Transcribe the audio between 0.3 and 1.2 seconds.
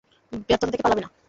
ব্যর্থতা থেকে পালাবে না!